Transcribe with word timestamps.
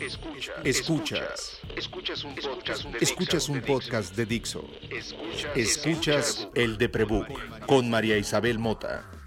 Escuchas. 0.00 0.54
Escuchas. 0.64 1.60
Escuchas 3.00 3.48
un 3.48 3.60
podcast 3.60 4.16
de, 4.16 4.24
Dixo. 4.24 4.64
Escuchas 5.54 6.48
el 6.54 6.78
de 6.78 6.88
Prebook 6.88 7.66
con 7.66 7.90
María 7.90 8.16
Isabel 8.16 8.58
Mota. 8.58 9.19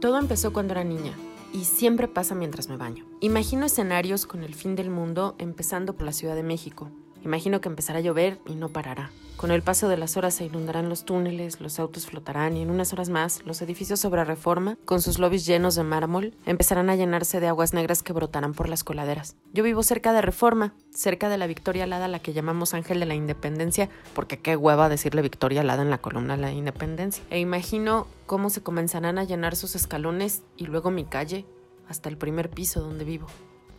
Todo 0.00 0.18
empezó 0.18 0.54
cuando 0.54 0.72
era 0.72 0.82
niña 0.82 1.12
y 1.52 1.64
siempre 1.64 2.08
pasa 2.08 2.34
mientras 2.34 2.70
me 2.70 2.78
baño. 2.78 3.04
Imagino 3.20 3.66
escenarios 3.66 4.24
con 4.24 4.42
el 4.42 4.54
fin 4.54 4.74
del 4.74 4.88
mundo 4.88 5.34
empezando 5.36 5.94
por 5.94 6.06
la 6.06 6.12
Ciudad 6.12 6.34
de 6.34 6.42
México. 6.42 6.90
Imagino 7.24 7.60
que 7.60 7.68
empezará 7.68 7.98
a 7.98 8.02
llover 8.02 8.38
y 8.46 8.54
no 8.54 8.68
parará. 8.68 9.10
Con 9.40 9.50
el 9.50 9.62
paso 9.62 9.88
de 9.88 9.96
las 9.96 10.18
horas 10.18 10.34
se 10.34 10.44
inundarán 10.44 10.90
los 10.90 11.06
túneles, 11.06 11.62
los 11.62 11.80
autos 11.80 12.04
flotarán 12.04 12.58
y 12.58 12.60
en 12.60 12.70
unas 12.70 12.92
horas 12.92 13.08
más 13.08 13.42
los 13.46 13.62
edificios 13.62 13.98
sobre 13.98 14.22
reforma, 14.22 14.76
con 14.84 15.00
sus 15.00 15.18
lobbies 15.18 15.46
llenos 15.46 15.76
de 15.76 15.82
mármol, 15.82 16.34
empezarán 16.44 16.90
a 16.90 16.94
llenarse 16.94 17.40
de 17.40 17.48
aguas 17.48 17.72
negras 17.72 18.02
que 18.02 18.12
brotarán 18.12 18.52
por 18.52 18.68
las 18.68 18.84
coladeras. 18.84 19.36
Yo 19.54 19.64
vivo 19.64 19.82
cerca 19.82 20.12
de 20.12 20.20
reforma, 20.20 20.74
cerca 20.90 21.30
de 21.30 21.38
la 21.38 21.46
Victoria 21.46 21.84
Alada, 21.84 22.06
la 22.06 22.18
que 22.18 22.34
llamamos 22.34 22.74
Ángel 22.74 23.00
de 23.00 23.06
la 23.06 23.14
Independencia, 23.14 23.88
porque 24.14 24.38
qué 24.38 24.56
hueva 24.56 24.90
decirle 24.90 25.22
Victoria 25.22 25.62
Alada 25.62 25.80
en 25.80 25.90
la 25.90 26.02
columna 26.02 26.36
de 26.36 26.42
la 26.42 26.52
Independencia. 26.52 27.24
E 27.30 27.38
imagino 27.38 28.06
cómo 28.26 28.50
se 28.50 28.62
comenzarán 28.62 29.16
a 29.16 29.24
llenar 29.24 29.56
sus 29.56 29.74
escalones 29.74 30.42
y 30.58 30.66
luego 30.66 30.90
mi 30.90 31.06
calle, 31.06 31.46
hasta 31.88 32.10
el 32.10 32.18
primer 32.18 32.50
piso 32.50 32.82
donde 32.82 33.06
vivo. 33.06 33.26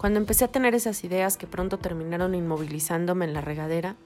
Cuando 0.02 0.20
empecé 0.20 0.46
a 0.46 0.48
tener 0.48 0.74
esas 0.74 1.04
ideas 1.04 1.38
que 1.38 1.46
pronto 1.46 1.78
terminaron 1.78 2.34
inmovilizándome 2.34 3.26
en 3.26 3.36
la 3.36 3.42
regadera, 3.42 3.98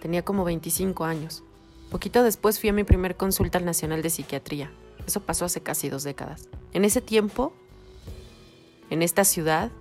tenía 0.00 0.24
como 0.24 0.44
25 0.44 1.04
años. 1.04 1.42
Poquito 1.90 2.22
después 2.22 2.60
fui 2.60 2.68
a 2.68 2.72
mi 2.72 2.84
primer 2.84 3.16
consulta 3.16 3.58
al 3.58 3.64
Nacional 3.64 4.00
de 4.00 4.10
Psiquiatría. 4.10 4.70
Eso 5.08 5.22
pasó 5.22 5.46
hace 5.46 5.60
casi 5.60 5.88
dos 5.88 6.04
décadas. 6.04 6.48
En 6.72 6.84
ese 6.84 7.00
tiempo, 7.00 7.52
en 8.90 9.02
esta 9.02 9.24
ciudad, 9.24 9.72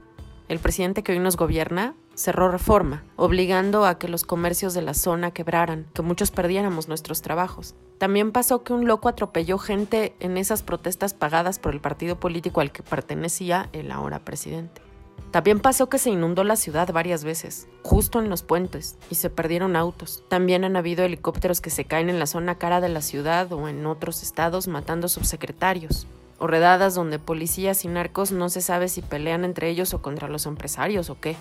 el 0.48 0.58
presidente 0.58 1.04
que 1.04 1.12
hoy 1.12 1.20
nos 1.20 1.38
gobierna 1.38 1.94
cerró 2.16 2.50
reforma, 2.50 3.04
obligando 3.16 3.86
a 3.86 4.00
que 4.00 4.08
los 4.08 4.24
comercios 4.24 4.74
de 4.74 4.82
la 4.82 4.96
zona 4.96 5.30
quebraran, 5.30 5.86
que 5.94 6.02
muchos 6.02 6.32
perdiéramos 6.32 6.88
nuestros 6.88 7.22
trabajos. 7.22 7.76
También 8.00 8.32
pasó 8.32 8.64
que 8.64 8.74
un 8.74 8.88
loco 8.88 9.08
atropelló 9.08 9.60
gente 9.60 10.16
en 10.20 10.38
esas 10.38 10.64
protestas 10.64 11.14
pagadas 11.14 11.60
por 11.60 11.76
el 11.76 11.80
partido 11.80 12.20
político 12.20 12.60
al 12.60 12.72
que 12.72 12.82
pertenecía 12.82 13.70
el 13.72 13.92
ahora 13.92 14.26
presidente. 14.26 14.89
También 15.32 15.60
pasó 15.60 15.90
que 15.90 16.00
se 16.00 16.10
inundó 16.10 16.44
la 16.44 16.56
ciudad 16.56 16.92
varias 16.92 17.24
veces, 17.24 17.68
justo 17.84 18.20
en 18.20 18.30
los 18.30 18.44
puentes, 18.44 18.98
y 19.10 19.16
se 19.16 19.30
perdieron 19.30 19.76
autos. 19.76 20.24
También 20.28 20.64
han 20.64 20.76
habido 20.76 21.04
helicópteros 21.04 21.62
que 21.62 21.70
se 21.70 21.86
caen 21.86 22.10
en 22.10 22.20
la 22.20 22.26
zona 22.26 22.58
cara 22.58 22.82
de 22.82 22.90
la 22.90 23.02
ciudad 23.02 23.52
o 23.52 23.68
en 23.68 23.86
otros 23.86 24.24
estados 24.24 24.68
matando 24.68 25.08
subsecretarios. 25.08 26.08
O 26.40 26.48
redadas 26.48 26.96
donde 26.96 27.20
policías 27.20 27.86
y 27.86 27.90
narcos 27.90 28.32
no 28.32 28.50
se 28.50 28.62
sabe 28.62 28.88
si 28.88 29.02
pelean 29.02 29.44
entre 29.44 29.70
ellos 29.70 29.94
o 29.94 30.02
contra 30.02 30.30
los 30.30 30.46
empresarios 30.46 31.10
o 31.10 31.20
qué. 31.20 31.36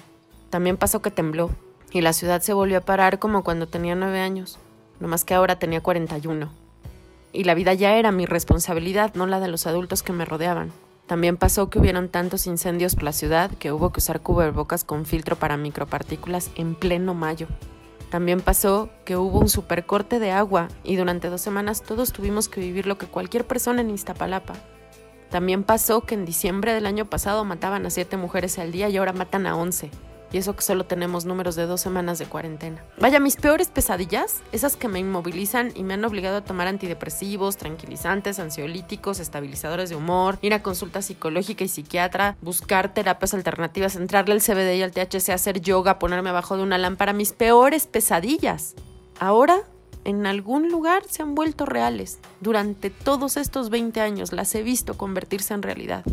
También 0.51 0.77
pasó 0.77 1.01
que 1.01 1.11
tembló, 1.11 1.51
y 1.93 2.01
la 2.01 2.13
ciudad 2.13 2.43
se 2.43 2.53
volvió 2.53 2.79
a 2.79 2.83
parar 2.83 3.19
como 3.19 3.45
cuando 3.45 3.67
tenía 3.67 3.95
nueve 3.95 4.21
años, 4.21 4.59
no 5.01 5.09
más 5.09 5.25
que 5.25 5.35
ahora 5.35 5.59
tenía 5.59 5.81
41. 5.81 6.51
Y 7.33 7.45
la 7.45 7.55
vida 7.55 7.75
ya 7.75 7.95
era 7.97 8.13
mi 8.13 8.27
responsabilidad, 8.27 9.15
no 9.15 9.27
la 9.27 9.41
de 9.41 9.49
los 9.49 9.67
adultos 9.67 10.03
que 10.03 10.13
me 10.13 10.25
rodeaban. 10.25 10.73
También 11.09 11.39
pasó 11.39 11.71
que 11.71 11.79
hubieron 11.79 12.11
tantos 12.11 12.47
incendios 12.47 12.95
por 12.95 13.05
la 13.05 13.13
ciudad 13.13 13.51
que 13.59 13.73
hubo 13.73 13.91
que 13.91 13.99
usar 13.99 14.21
cubrebocas 14.21 14.85
con 14.85 15.07
filtro 15.07 15.37
para 15.37 15.57
micropartículas 15.57 16.51
en 16.55 16.75
pleno 16.75 17.15
mayo. 17.15 17.49
También 18.11 18.43
pasó 18.43 18.91
que 19.07 19.17
hubo 19.17 19.41
un 19.41 19.49
supercorte 19.49 20.19
de 20.19 20.33
agua 20.33 20.69
y 20.85 20.97
durante 20.97 21.31
dos 21.31 21.41
semanas 21.41 21.83
todos 21.83 22.13
tuvimos 22.13 22.51
que 22.51 22.61
vivir 22.61 22.87
lo 22.87 22.99
que 22.99 23.07
cualquier 23.07 23.47
persona 23.47 23.81
en 23.81 23.91
Iztapalapa. 23.91 24.53
También 25.31 25.65
pasó 25.65 26.03
que 26.03 26.15
en 26.15 26.27
diciembre 26.27 26.75
del 26.75 26.85
año 26.85 27.07
pasado 27.07 27.43
mataban 27.45 27.87
a 27.87 27.91
siete 27.91 28.19
mujeres 28.19 28.59
al 28.59 28.71
día 28.71 28.91
y 28.91 28.99
ahora 28.99 29.15
matan 29.15 29.47
a 29.47 29.57
once. 29.57 29.91
Y 30.33 30.39
eso 30.39 30.55
que 30.55 30.63
solo 30.63 30.85
tenemos 30.85 31.25
números 31.25 31.57
de 31.57 31.67
dos 31.67 31.81
semanas 31.81 32.19
de 32.19 32.27
cuarentena. 32.27 32.85
Vaya, 32.99 33.19
mis 33.19 33.37
peores 33.37 33.69
pesadillas, 33.69 34.43
esas 34.53 34.77
que 34.77 34.89
me 34.89 34.99
inmovilizan 34.99 35.73
y 35.75 35.85
me 35.85 35.95
han 35.95 36.05
obligado 36.05 36.39
a 36.39 36.45
tomar 36.45 36.67
antidepresivos, 36.67 37.57
tranquilizantes, 37.57 38.39
ansiolíticos, 38.39 39.21
estabilizadores 39.21 39.89
de 39.89 39.97
humor, 39.97 40.39
ir 40.43 40.53
a 40.53 40.63
consulta 40.63 41.01
psicológica 41.01 41.65
y 41.65 41.69
psiquiatra, 41.69 42.37
buscar 42.43 42.93
terapias 42.93 43.33
alternativas, 43.33 43.97
entrarle 43.97 44.35
al 44.35 44.43
CBD 44.43 44.77
y 44.77 44.83
al 44.83 44.93
THC, 44.93 45.31
hacer 45.31 45.61
yoga, 45.61 45.99
ponerme 45.99 46.31
abajo 46.31 46.57
de 46.57 46.63
una 46.63 46.77
lámpara, 46.77 47.13
mis 47.13 47.33
peores 47.33 47.87
pesadillas. 47.87 48.75
Ahora 49.19 49.63
en 50.05 50.27
algún 50.27 50.69
lugar 50.69 51.05
se 51.09 51.23
han 51.23 51.35
vuelto 51.35 51.67
reales. 51.67 52.19
Durante 52.41 52.91
todos 52.91 53.37
estos 53.37 53.71
20 53.71 54.01
años 54.01 54.33
las 54.33 54.55
he 54.55 54.63
visto 54.63 54.97
convertirse 54.97 55.55
en 55.55 55.63
realidad. 55.63 56.05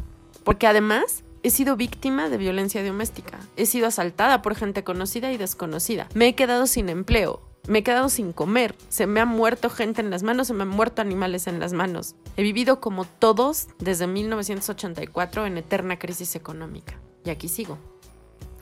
Porque 0.44 0.68
además 0.68 1.24
He 1.46 1.52
sido 1.52 1.76
víctima 1.76 2.28
de 2.28 2.38
violencia 2.38 2.84
doméstica. 2.84 3.38
He 3.56 3.68
sido 3.68 3.86
asaltada 3.86 4.42
por 4.42 4.56
gente 4.56 4.84
conocida 4.84 5.32
y 5.32 5.38
desconocida. 5.38 6.10
Me 6.16 6.30
he 6.30 6.34
quedado 6.34 6.66
sin 6.66 6.90
empleo. 6.90 7.40
Me 7.68 7.78
he 7.78 7.84
quedado 7.84 8.10
sin 8.10 8.34
comer. 8.34 8.74
Se 8.90 9.06
me 9.06 9.20
ha 9.20 9.26
muerto 9.26 9.70
gente 9.70 10.02
en 10.02 10.10
las 10.10 10.24
manos, 10.24 10.48
se 10.48 10.56
me 10.56 10.64
han 10.64 10.70
muerto 10.70 11.04
animales 11.04 11.46
en 11.46 11.60
las 11.60 11.72
manos. 11.72 12.16
He 12.36 12.42
vivido 12.42 12.82
como 12.82 13.06
todos 13.06 13.68
desde 13.78 14.08
1984 14.08 15.46
en 15.46 15.60
eterna 15.60 16.00
crisis 16.00 16.36
económica. 16.36 17.00
Y 17.24 17.30
aquí 17.30 17.48
sigo. 17.48 17.78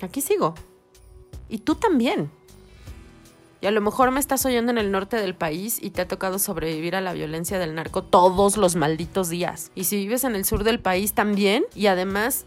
Aquí 0.02 0.20
sigo. 0.20 0.54
Y 1.48 1.60
tú 1.60 1.76
también. 1.76 2.32
Y 3.62 3.66
a 3.66 3.72
lo 3.72 3.80
mejor 3.80 4.12
me 4.12 4.20
estás 4.20 4.46
oyendo 4.46 4.74
en 4.74 4.78
el 4.78 4.92
norte 4.92 5.16
del 5.16 5.36
país 5.36 5.80
y 5.82 5.92
te 5.92 6.02
ha 6.02 6.08
tocado 6.10 6.38
sobrevivir 6.38 6.98
a 6.98 7.02
la 7.02 7.14
violencia 7.14 7.60
del 7.60 7.76
narco 7.76 8.04
todos 8.04 8.58
los 8.58 8.76
malditos 8.76 9.30
días. 9.30 9.72
Y 9.74 9.86
si 9.86 9.96
vives 9.96 10.26
en 10.26 10.36
el 10.36 10.44
sur 10.44 10.66
del 10.66 10.82
país 10.82 11.14
también, 11.14 11.64
y 11.74 11.88
además 11.88 12.46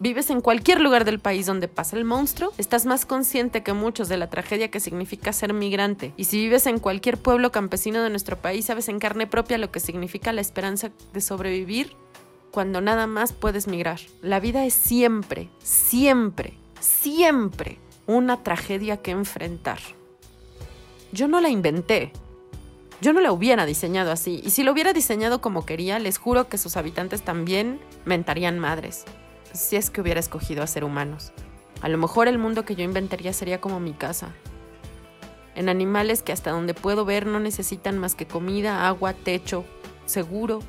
vives 0.00 0.30
en 0.30 0.40
cualquier 0.40 0.80
lugar 0.80 1.04
del 1.04 1.20
país 1.20 1.46
donde 1.46 1.68
pasa 1.68 1.96
el 1.96 2.04
monstruo, 2.04 2.52
estás 2.56 2.86
más 2.86 3.04
consciente 3.04 3.62
que 3.62 3.74
muchos 3.74 4.08
de 4.08 4.16
la 4.16 4.30
tragedia 4.30 4.70
que 4.70 4.80
significa 4.80 5.32
ser 5.32 5.52
migrante. 5.52 6.12
Y 6.16 6.24
si 6.24 6.38
vives 6.38 6.66
en 6.66 6.80
cualquier 6.80 7.18
pueblo 7.18 7.52
campesino 7.52 8.02
de 8.02 8.10
nuestro 8.10 8.36
país, 8.36 8.64
sabes 8.64 8.88
en 8.88 8.98
carne 8.98 9.26
propia 9.26 9.58
lo 9.58 9.70
que 9.70 9.78
significa 9.78 10.32
la 10.32 10.40
esperanza 10.40 10.90
de 11.12 11.20
sobrevivir 11.20 11.92
cuando 12.50 12.80
nada 12.80 13.06
más 13.06 13.34
puedes 13.34 13.68
migrar. 13.68 14.00
La 14.22 14.40
vida 14.40 14.64
es 14.64 14.74
siempre, 14.74 15.50
siempre, 15.62 16.54
siempre 16.80 17.78
una 18.06 18.42
tragedia 18.42 18.96
que 18.96 19.10
enfrentar. 19.10 19.78
Yo 21.12 21.28
no 21.28 21.40
la 21.42 21.50
inventé. 21.50 22.12
Yo 23.02 23.12
no 23.12 23.20
la 23.20 23.32
hubiera 23.32 23.64
diseñado 23.64 24.12
así, 24.12 24.42
y 24.44 24.50
si 24.50 24.62
lo 24.62 24.72
hubiera 24.72 24.92
diseñado 24.92 25.40
como 25.40 25.64
quería, 25.64 25.98
les 25.98 26.18
juro 26.18 26.50
que 26.50 26.58
sus 26.58 26.76
habitantes 26.76 27.22
también 27.22 27.80
mentarían 28.04 28.58
madres 28.58 29.06
si 29.52 29.76
es 29.76 29.90
que 29.90 30.00
hubiera 30.00 30.20
escogido 30.20 30.62
a 30.62 30.66
ser 30.66 30.84
humanos. 30.84 31.32
A 31.82 31.88
lo 31.88 31.98
mejor 31.98 32.28
el 32.28 32.38
mundo 32.38 32.64
que 32.64 32.74
yo 32.74 32.84
inventaría 32.84 33.32
sería 33.32 33.60
como 33.60 33.80
mi 33.80 33.92
casa. 33.92 34.34
En 35.54 35.68
animales 35.68 36.22
que 36.22 36.32
hasta 36.32 36.50
donde 36.50 36.74
puedo 36.74 37.04
ver 37.04 37.26
no 37.26 37.40
necesitan 37.40 37.98
más 37.98 38.14
que 38.14 38.26
comida, 38.26 38.86
agua, 38.86 39.14
techo, 39.14 39.64
seguro. 40.06 40.60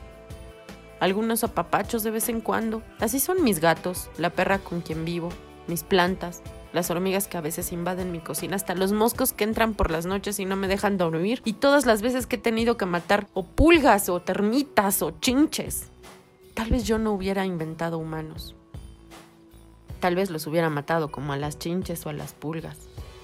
Algunos 0.99 1.43
apapachos 1.43 2.03
de 2.03 2.11
vez 2.11 2.29
en 2.29 2.41
cuando. 2.41 2.81
Así 2.99 3.19
son 3.19 3.43
mis 3.43 3.59
gatos, 3.59 4.09
la 4.17 4.29
perra 4.29 4.59
con 4.59 4.81
quien 4.81 5.03
vivo, 5.05 5.29
mis 5.67 5.83
plantas, 5.83 6.41
las 6.73 6.89
hormigas 6.89 7.27
que 7.27 7.37
a 7.37 7.41
veces 7.41 7.71
invaden 7.71 8.11
mi 8.11 8.19
cocina, 8.19 8.55
hasta 8.55 8.75
los 8.75 8.93
moscos 8.93 9.33
que 9.33 9.43
entran 9.43 9.73
por 9.73 9.91
las 9.91 10.05
noches 10.05 10.39
y 10.39 10.45
no 10.45 10.55
me 10.55 10.67
dejan 10.67 10.97
dormir, 10.97 11.41
y 11.43 11.53
todas 11.53 11.85
las 11.85 12.01
veces 12.01 12.27
que 12.27 12.37
he 12.37 12.39
tenido 12.39 12.77
que 12.77 12.85
matar 12.85 13.27
o 13.33 13.43
pulgas 13.43 14.09
o 14.09 14.21
termitas 14.21 15.01
o 15.01 15.11
chinches. 15.19 15.89
Tal 16.53 16.69
vez 16.69 16.85
yo 16.85 16.97
no 16.97 17.11
hubiera 17.13 17.45
inventado 17.45 17.97
humanos. 17.97 18.55
Tal 20.01 20.15
vez 20.15 20.31
los 20.31 20.47
hubiera 20.47 20.69
matado 20.69 21.11
como 21.11 21.31
a 21.31 21.37
las 21.37 21.59
chinches 21.59 22.05
o 22.05 22.09
a 22.09 22.13
las 22.13 22.33
pulgas 22.33 22.77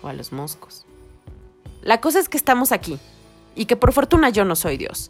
o 0.04 0.08
a 0.08 0.14
los 0.14 0.32
moscos. 0.32 0.86
La 1.82 2.00
cosa 2.00 2.20
es 2.20 2.30
que 2.30 2.38
estamos 2.38 2.72
aquí 2.72 3.00
y 3.56 3.66
que 3.66 3.76
por 3.76 3.92
fortuna 3.92 4.30
yo 4.30 4.46
no 4.46 4.56
soy 4.56 4.78
Dios 4.78 5.10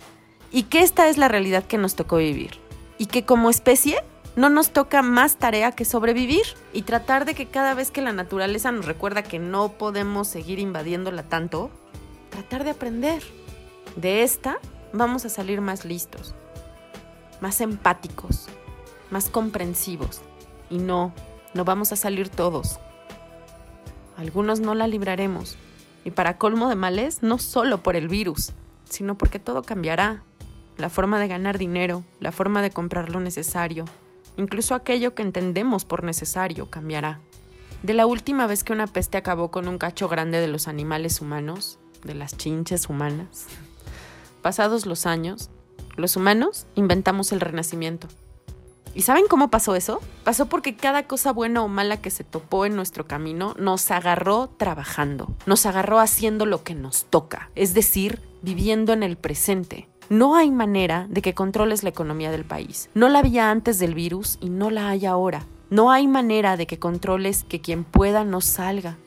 y 0.50 0.64
que 0.64 0.82
esta 0.82 1.10
es 1.10 1.18
la 1.18 1.28
realidad 1.28 1.66
que 1.66 1.78
nos 1.78 1.96
tocó 1.96 2.18
vivir 2.18 2.52
y 2.98 3.08
que 3.08 3.26
como 3.26 3.50
especie 3.50 4.02
no 4.38 4.50
nos 4.50 4.72
toca 4.72 5.02
más 5.02 5.36
tarea 5.36 5.74
que 5.74 5.84
sobrevivir 5.84 6.46
y 6.72 6.84
tratar 6.84 7.26
de 7.26 7.36
que 7.36 7.48
cada 7.48 7.74
vez 7.74 7.92
que 7.92 8.02
la 8.02 8.14
naturaleza 8.14 8.72
nos 8.72 8.86
recuerda 8.86 9.22
que 9.24 9.40
no 9.40 9.74
podemos 9.74 10.30
seguir 10.30 10.60
invadiéndola 10.60 11.24
tanto, 11.24 11.70
tratar 12.30 12.64
de 12.64 12.72
aprender. 12.72 13.24
De 13.98 14.24
esta 14.24 14.60
vamos 14.94 15.26
a 15.26 15.30
salir 15.30 15.60
más 15.60 15.84
listos, 15.84 16.34
más 17.42 17.60
empáticos, 17.60 18.48
más 19.10 19.30
comprensivos 19.30 20.22
y 20.70 20.78
no 20.78 21.12
no 21.58 21.66
vamos 21.66 21.92
a 21.92 21.96
salir 21.96 22.30
todos. 22.30 22.80
Algunos 24.16 24.60
no 24.60 24.76
la 24.76 24.88
libraremos. 24.88 25.58
Y 26.06 26.12
para 26.12 26.38
colmo 26.38 26.70
de 26.70 26.76
males, 26.76 27.24
no 27.24 27.40
solo 27.40 27.84
por 27.84 27.96
el 27.96 28.08
virus, 28.08 28.54
sino 28.86 29.18
porque 29.18 29.40
todo 29.40 29.64
cambiará. 29.64 30.24
La 30.78 30.90
forma 30.90 31.20
de 31.20 31.28
ganar 31.28 31.58
dinero, 31.58 32.04
la 32.20 32.32
forma 32.32 32.62
de 32.62 32.70
comprar 32.70 33.10
lo 33.10 33.20
necesario, 33.20 33.86
incluso 34.38 34.76
aquello 34.76 35.16
que 35.16 35.24
entendemos 35.24 35.84
por 35.84 36.04
necesario 36.04 36.70
cambiará. 36.70 37.20
De 37.82 37.94
la 37.94 38.06
última 38.06 38.46
vez 38.46 38.64
que 38.64 38.74
una 38.74 38.88
peste 38.88 39.18
acabó 39.18 39.50
con 39.50 39.68
un 39.68 39.80
cacho 39.80 40.08
grande 40.08 40.40
de 40.40 40.48
los 40.48 40.68
animales 40.68 41.20
humanos, 41.20 41.80
de 42.04 42.14
las 42.14 42.38
chinches 42.38 42.90
humanas, 42.90 43.48
pasados 44.44 44.86
los 44.86 45.08
años, 45.08 45.50
los 45.96 46.16
humanos 46.16 46.68
inventamos 46.76 47.32
el 47.32 47.42
renacimiento. 47.42 48.08
¿Y 48.98 49.04
saben 49.04 49.26
cómo 49.30 49.52
pasó 49.52 49.76
eso? 49.76 50.02
Pasó 50.24 50.48
porque 50.48 50.76
cada 50.76 51.04
cosa 51.04 51.32
buena 51.32 51.62
o 51.62 51.68
mala 51.68 52.02
que 52.02 52.10
se 52.10 52.24
topó 52.24 52.66
en 52.66 52.76
nuestro 52.76 53.06
camino 53.06 53.54
nos 53.60 53.92
agarró 53.92 54.50
trabajando, 54.58 55.36
nos 55.46 55.68
agarró 55.68 56.00
haciendo 56.00 56.48
lo 56.48 56.64
que 56.64 56.74
nos 56.74 57.06
toca, 57.06 57.52
es 57.54 57.76
decir, 57.76 58.24
viviendo 58.42 58.94
en 58.94 59.04
el 59.04 59.16
presente. 59.16 59.88
No 60.10 60.36
hay 60.36 60.50
manera 60.50 61.06
de 61.12 61.22
que 61.22 61.36
controles 61.36 61.84
la 61.84 61.90
economía 61.90 62.32
del 62.32 62.44
país. 62.44 62.90
No 62.96 63.08
la 63.08 63.20
había 63.20 63.52
antes 63.52 63.78
del 63.78 63.94
virus 63.94 64.40
y 64.42 64.50
no 64.50 64.72
la 64.72 64.90
hay 64.90 65.06
ahora. 65.06 65.46
No 65.70 65.92
hay 65.92 66.08
manera 66.08 66.58
de 66.58 66.66
que 66.66 66.80
controles 66.80 67.44
que 67.44 67.62
quien 67.62 67.84
pueda 67.84 68.24
no 68.24 68.42
salga 68.42 68.98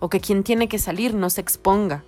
o 0.00 0.08
que 0.08 0.18
quien 0.18 0.42
tiene 0.42 0.66
que 0.66 0.80
salir 0.80 1.14
no 1.14 1.30
se 1.30 1.40
exponga. 1.40 2.02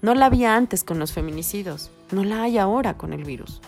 No 0.00 0.14
la 0.14 0.26
había 0.26 0.54
antes 0.54 0.84
con 0.84 1.00
los 1.00 1.12
feminicidios, 1.12 1.90
no 2.12 2.22
la 2.22 2.42
hay 2.42 2.56
ahora 2.56 2.96
con 2.96 3.12
el 3.12 3.24
virus. 3.24 3.60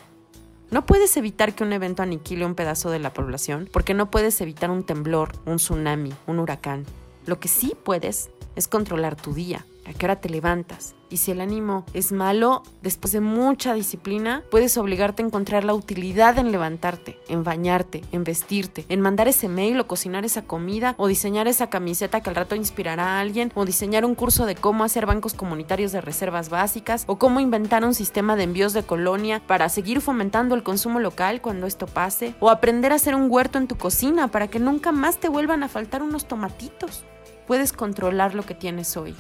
No 0.71 0.85
puedes 0.85 1.17
evitar 1.17 1.55
que 1.55 1.65
un 1.65 1.73
evento 1.73 2.03
aniquile 2.03 2.45
un 2.45 2.55
pedazo 2.55 2.91
de 2.91 2.99
la 2.99 3.13
población 3.15 3.69
porque 3.73 3.95
no 3.95 4.11
puedes 4.11 4.39
evitar 4.43 4.71
un 4.71 4.85
temblor, 4.85 5.33
un 5.47 5.57
tsunami, 5.57 6.13
un 6.27 6.39
huracán. 6.39 6.85
Lo 7.25 7.41
que 7.41 7.49
sí 7.49 7.75
puedes 7.85 8.31
es 8.59 8.67
controlar 8.67 9.15
tu 9.15 9.35
día, 9.35 9.65
a 9.87 9.93
qué 9.93 10.05
hora 10.05 10.17
te 10.17 10.29
levantas. 10.29 10.97
Y 11.11 11.19
si 11.19 11.31
el 11.31 11.41
ánimo 11.41 11.87
es 11.95 12.13
malo, 12.13 12.63
después 12.83 13.13
de 13.13 13.21
mucha 13.21 13.73
disciplina, 13.73 14.43
puedes 14.51 14.77
obligarte 14.77 15.23
a 15.23 15.27
encontrar 15.27 15.65
la 15.65 15.75
utilidad 15.75 16.37
en 16.39 16.51
levantarte, 16.53 17.19
en 17.29 17.45
bañarte, 17.45 18.03
en 18.13 18.25
vestirte, 18.25 18.85
en 18.89 19.01
mandar 19.01 19.29
ese 19.29 19.49
mail 19.49 19.79
o 19.81 19.87
cocinar 19.87 20.25
esa 20.25 20.43
comida 20.43 20.95
o 20.99 21.07
diseñar 21.07 21.47
esa 21.47 21.71
camiseta 21.71 22.21
que 22.21 22.29
al 22.29 22.37
rato 22.37 22.57
inspirará 22.57 23.17
a 23.17 23.21
alguien 23.21 23.53
o 23.55 23.65
diseñar 23.65 24.05
un 24.05 24.17
curso 24.17 24.45
de 24.45 24.57
cómo 24.57 24.85
hacer 24.85 25.07
bancos 25.07 25.35
comunitarios 25.35 25.93
de 25.93 26.01
reservas 26.01 26.51
básicas 26.51 27.05
o 27.07 27.17
cómo 27.17 27.41
inventar 27.41 27.85
un 27.85 27.95
sistema 27.95 28.37
de 28.37 28.43
envíos 28.43 28.73
de 28.73 28.83
colonia 28.83 29.41
para 29.47 29.69
seguir 29.69 30.01
fomentando 30.01 30.57
el 30.57 30.65
consumo 30.65 30.99
local 31.01 31.41
cuando 31.41 31.67
esto 31.67 31.87
pase 31.87 32.35
o 32.41 32.51
aprender 32.51 32.93
a 32.93 32.97
hacer 32.97 33.15
un 33.15 33.31
huerto 33.31 33.57
en 33.57 33.69
tu 33.69 33.77
cocina 33.77 34.29
para 34.29 34.49
que 34.49 34.59
nunca 34.59 34.93
más 34.93 35.19
te 35.19 35.29
vuelvan 35.29 35.63
a 35.63 35.69
faltar 35.69 36.03
unos 36.03 36.27
tomatitos. 36.27 37.05
Puedes 37.49 37.73
controlar 37.73 38.35
lo 38.35 38.43
que 38.43 38.53
tienes 38.53 38.95
hoy 38.99 39.15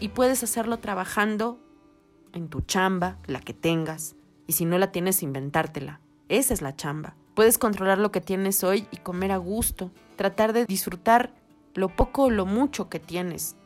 y 0.00 0.08
puedes 0.08 0.42
hacerlo 0.42 0.80
trabajando 0.80 1.58
en 2.34 2.48
tu 2.50 2.60
chamba, 2.60 3.16
la 3.26 3.40
que 3.40 3.54
tengas, 3.54 4.16
y 4.46 4.52
si 4.52 4.66
no 4.66 4.76
la 4.76 4.92
tienes, 4.92 5.22
inventártela. 5.22 6.02
Esa 6.28 6.52
es 6.52 6.60
la 6.60 6.76
chamba. 6.76 7.16
Puedes 7.32 7.56
controlar 7.56 7.96
lo 7.96 8.12
que 8.12 8.20
tienes 8.20 8.62
hoy 8.64 8.86
y 8.90 8.98
comer 8.98 9.32
a 9.32 9.38
gusto, 9.38 9.90
tratar 10.16 10.52
de 10.52 10.66
disfrutar 10.66 11.32
lo 11.72 11.88
poco 11.88 12.24
o 12.24 12.30
lo 12.30 12.44
mucho 12.44 12.90
que 12.90 13.00
tienes. 13.00 13.56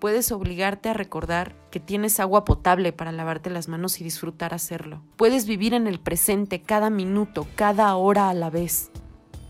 Puedes 0.00 0.32
obligarte 0.32 0.90
a 0.90 0.94
recordar 0.94 1.56
que 1.70 1.80
tienes 1.80 2.20
agua 2.20 2.44
potable 2.44 2.92
para 2.92 3.10
lavarte 3.10 3.48
las 3.48 3.68
manos 3.68 4.02
y 4.02 4.04
disfrutar 4.04 4.52
hacerlo. 4.52 5.02
Puedes 5.16 5.46
vivir 5.46 5.72
en 5.72 5.86
el 5.86 5.98
presente 5.98 6.60
cada 6.60 6.90
minuto, 6.90 7.46
cada 7.56 7.96
hora 7.96 8.28
a 8.28 8.34
la 8.34 8.50
vez. 8.50 8.90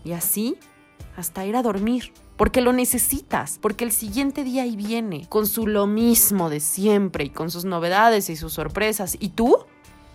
Y 0.05 0.13
así 0.13 0.57
hasta 1.15 1.45
ir 1.45 1.55
a 1.55 1.63
dormir 1.63 2.13
porque 2.41 2.61
lo 2.61 2.73
necesitas, 2.73 3.59
porque 3.61 3.83
el 3.83 3.91
siguiente 3.91 4.43
día 4.43 4.63
ahí 4.63 4.75
viene, 4.75 5.27
con 5.29 5.45
su 5.45 5.67
lo 5.67 5.85
mismo 5.85 6.49
de 6.49 6.59
siempre 6.59 7.25
y 7.25 7.29
con 7.29 7.51
sus 7.51 7.65
novedades 7.65 8.31
y 8.31 8.35
sus 8.35 8.53
sorpresas. 8.53 9.15
¿Y 9.19 9.29
tú? 9.29 9.57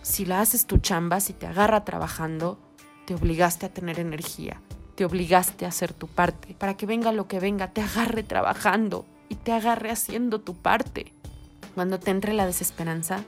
Si 0.01 0.25
la 0.25 0.41
haces 0.41 0.65
tu 0.65 0.77
chamba, 0.77 1.21
si 1.21 1.31
te 1.31 1.47
agarra 1.47 1.85
trabajando, 1.85 2.59
te 3.05 3.15
obligaste 3.15 3.65
a 3.65 3.73
tener 3.73 3.97
energía, 3.97 4.61
te 4.95 5.05
obligaste 5.05 5.63
a 5.63 5.69
hacer 5.69 5.93
tu 5.93 6.07
parte, 6.07 6.53
para 6.53 6.75
que 6.75 6.85
venga 6.85 7.13
lo 7.13 7.29
que 7.29 7.39
venga, 7.39 7.71
te 7.71 7.81
agarre 7.81 8.23
trabajando 8.23 9.05
y 9.29 9.35
te 9.35 9.53
agarre 9.53 9.89
haciendo 9.89 10.41
tu 10.41 10.53
parte. 10.53 11.13
Cuando 11.75 11.97
te 11.97 12.11
entre 12.11 12.33
la 12.33 12.45
desesperanza, 12.45 13.23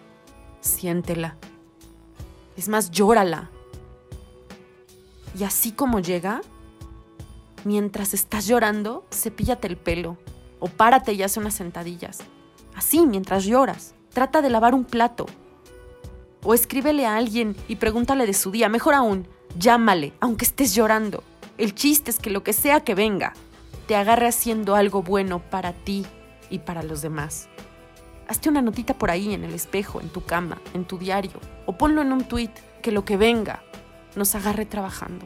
siéntela. 0.59 1.37
Es 2.57 2.67
más, 2.67 2.91
llórala. 2.91 3.49
Y 5.39 5.45
así 5.45 5.71
como 5.71 6.01
llega, 6.01 6.41
Mientras 7.65 8.13
estás 8.13 8.47
llorando, 8.47 9.05
cepíllate 9.11 9.67
el 9.67 9.77
pelo 9.77 10.17
o 10.59 10.67
párate 10.67 11.13
y 11.13 11.23
haz 11.23 11.37
unas 11.37 11.53
sentadillas. 11.53 12.19
Así, 12.75 13.05
mientras 13.05 13.45
lloras. 13.45 13.95
Trata 14.13 14.41
de 14.41 14.49
lavar 14.49 14.73
un 14.73 14.85
plato. 14.85 15.25
O 16.43 16.53
escríbele 16.53 17.05
a 17.05 17.17
alguien 17.17 17.55
y 17.67 17.75
pregúntale 17.75 18.25
de 18.25 18.33
su 18.33 18.51
día. 18.51 18.69
Mejor 18.69 18.93
aún, 18.93 19.27
llámale, 19.57 20.13
aunque 20.19 20.45
estés 20.45 20.73
llorando. 20.73 21.23
El 21.57 21.75
chiste 21.75 22.11
es 22.11 22.19
que 22.19 22.29
lo 22.29 22.43
que 22.43 22.53
sea 22.53 22.81
que 22.81 22.95
venga, 22.95 23.33
te 23.87 23.95
agarre 23.95 24.27
haciendo 24.27 24.75
algo 24.75 25.03
bueno 25.03 25.39
para 25.49 25.73
ti 25.73 26.05
y 26.49 26.59
para 26.59 26.83
los 26.83 27.01
demás. 27.01 27.49
Hazte 28.27 28.47
una 28.47 28.61
notita 28.61 28.93
por 28.93 29.11
ahí 29.11 29.33
en 29.33 29.43
el 29.43 29.53
espejo, 29.53 29.99
en 29.99 30.09
tu 30.09 30.23
cama, 30.23 30.61
en 30.73 30.85
tu 30.85 30.97
diario, 30.97 31.39
o 31.65 31.77
ponlo 31.77 32.01
en 32.01 32.13
un 32.13 32.23
tuit, 32.23 32.51
que 32.81 32.91
lo 32.91 33.03
que 33.03 33.17
venga 33.17 33.63
nos 34.15 34.35
agarre 34.35 34.65
trabajando. 34.65 35.25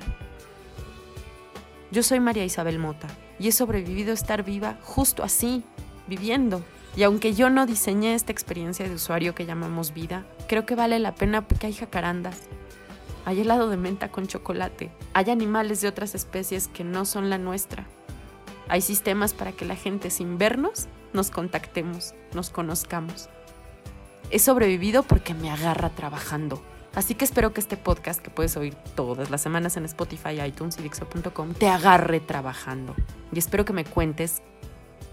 Yo 1.94 2.02
soy 2.02 2.20
María 2.20 2.44
Isabel 2.44 2.80
Mota 2.80 3.08
y 3.38 3.50
he 3.50 3.52
sobrevivido 3.52 4.10
a 4.10 4.14
estar 4.16 4.42
viva 4.42 4.80
justo 4.82 5.22
así, 5.22 5.64
viviendo. 6.08 6.64
Y 6.96 7.04
aunque 7.04 7.36
yo 7.36 7.52
no 7.52 7.68
diseñé 7.68 8.16
esta 8.16 8.32
experiencia 8.32 8.90
de 8.90 8.96
usuario 8.96 9.36
que 9.36 9.46
llamamos 9.46 9.94
vida, 9.94 10.26
creo 10.48 10.66
que 10.66 10.74
vale 10.74 10.98
la 10.98 11.14
pena 11.14 11.48
porque 11.48 11.68
hay 11.68 11.74
jacarandas, 11.74 12.42
hay 13.26 13.42
helado 13.42 13.70
de 13.70 13.78
menta 13.78 14.10
con 14.10 14.26
chocolate, 14.26 14.90
hay 15.14 15.30
animales 15.30 15.82
de 15.82 15.88
otras 15.88 16.16
especies 16.16 16.68
que 16.68 16.84
no 16.84 17.06
son 17.06 17.30
la 17.30 17.38
nuestra. 17.38 17.86
Hay 18.70 18.82
sistemas 18.82 19.36
para 19.36 19.52
que 19.52 19.66
la 19.66 19.76
gente 19.76 20.10
sin 20.10 20.40
vernos 20.40 20.88
nos 21.14 21.30
contactemos, 21.30 22.16
nos 22.34 22.50
conozcamos. 22.50 23.30
He 24.32 24.40
sobrevivido 24.40 25.04
porque 25.04 25.36
me 25.36 25.52
agarra 25.52 25.92
trabajando 25.92 26.60
Así 26.96 27.16
que 27.16 27.26
espero 27.26 27.54
que 27.54 27.60
este 27.60 27.76
podcast, 27.76 28.22
que 28.22 28.30
puedes 28.30 28.56
oír 28.56 28.76
todas 28.96 29.32
las 29.32 29.42
semanas 29.42 29.78
en 29.78 29.86
Spotify, 29.86 30.42
iTunes 30.46 30.78
y 30.78 30.84
Dixo.com, 30.84 31.54
te 31.54 31.68
agarre 31.68 32.20
trabajando. 32.20 32.96
Y 33.32 33.40
espero 33.40 33.66
que 33.66 33.74
me 33.74 33.84
cuentes 33.84 34.44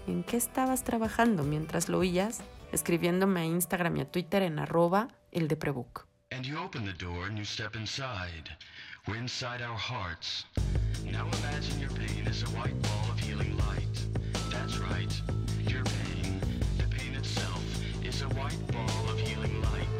en 0.07 0.23
qué 0.23 0.37
estabas 0.37 0.83
trabajando 0.83 1.43
mientras 1.43 1.89
lo 1.89 1.97
oías, 1.99 2.41
escribiéndome 2.71 3.41
a 3.41 3.45
Instagram 3.45 3.97
y 3.97 4.01
a 4.01 4.11
Twitter 4.11 4.43
en 4.43 4.59
arroba 4.59 5.07
el 5.31 5.47
de 5.47 5.55
Prebook. 5.55 6.07
And 6.31 6.45
you 6.45 6.57
open 6.59 6.85
the 6.85 6.93
door 6.93 7.25
and 7.27 7.37
you 7.37 7.43
step 7.43 7.75
inside. 7.75 8.49
We're 9.07 9.17
inside 9.17 9.61
our 9.61 9.77
hearts. 9.77 10.45
Now 11.03 11.27
imagine 11.39 11.79
your 11.79 11.89
pain 11.89 12.25
is 12.27 12.43
a 12.43 12.49
white 12.57 12.79
ball 12.83 13.11
of 13.11 13.19
healing 13.19 13.57
light. 13.57 14.05
That's 14.49 14.77
right. 14.77 15.11
Your 15.67 15.83
pain, 15.83 16.39
the 16.77 16.87
pain 16.95 17.15
itself, 17.15 17.61
is 18.05 18.21
a 18.21 18.27
white 18.27 18.65
ball 18.71 19.09
of 19.09 19.19
healing 19.19 19.59
light. 19.61 19.90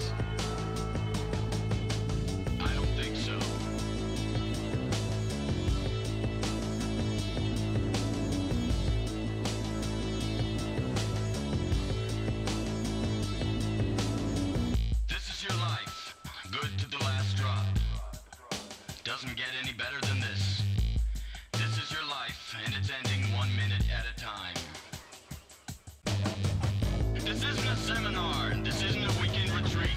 a 27.72 27.76
seminar. 27.78 28.54
This 28.66 28.84
isn't 28.84 29.02
a 29.02 29.22
weekend 29.22 29.50
retreat. 29.52 29.90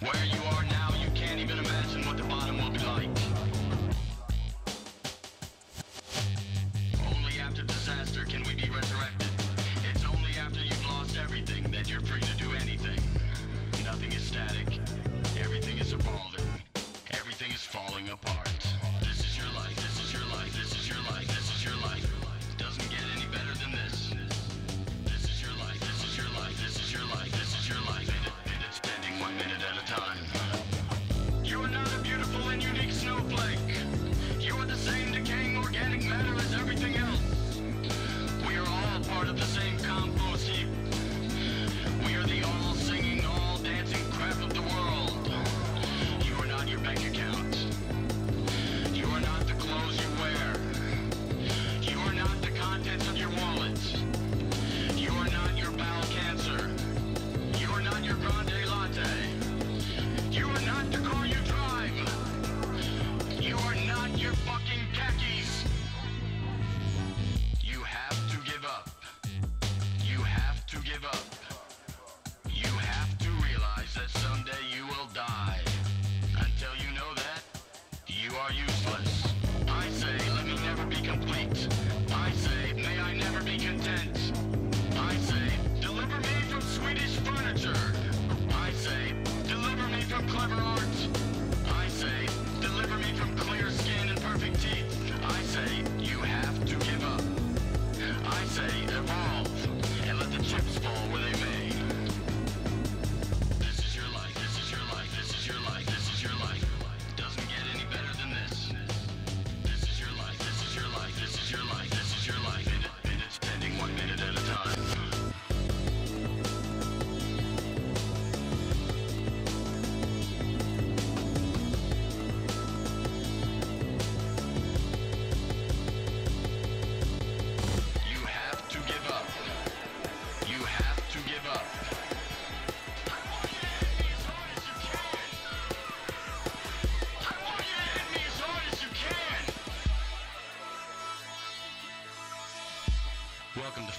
Where 0.00 0.24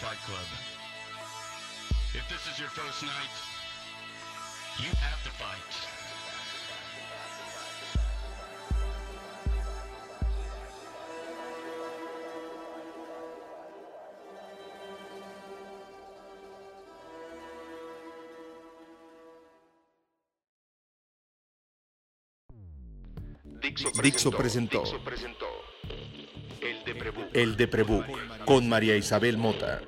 Fight 0.05 0.21
Club. 0.27 0.49
If 2.13 2.29
this 2.29 2.45
is 2.45 2.59
your 2.59 2.69
first 2.69 3.01
night, 3.01 3.33
you 4.77 4.91
have 5.01 5.23
to 5.23 5.31
fight. 5.31 5.71
Dixo 24.03 24.29
presentó, 24.29 24.83
Dixo 24.83 25.03
presentó, 25.03 25.47
El 26.61 26.85
de 26.85 26.93
Prebook, 26.93 27.29
el 27.33 27.57
de 27.57 27.67
Prebook 27.67 28.05
con 28.45 28.69
María 28.69 28.95
Isabel 28.95 29.37
Mota. 29.37 29.81